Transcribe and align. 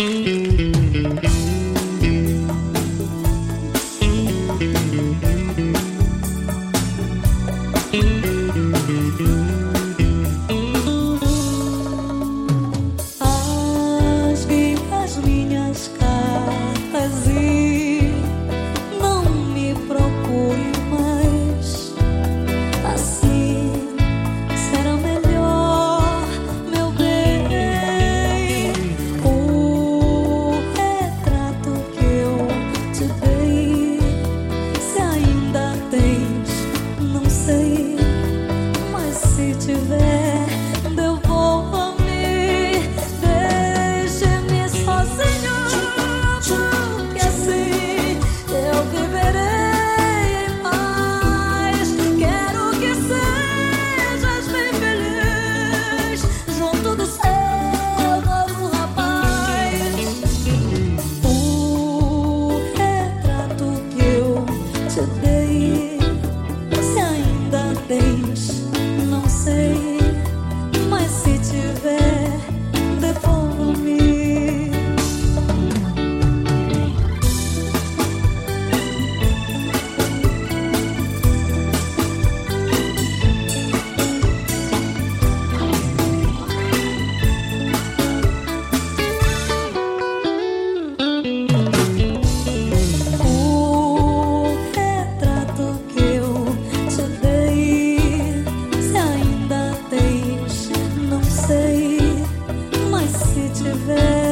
Bye. 0.00 0.39
see 39.40 39.52
to 39.54 39.74
them. 39.88 40.19
to 103.54 103.64
them. 103.64 104.29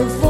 eu 0.00 0.08
vou. 0.08 0.29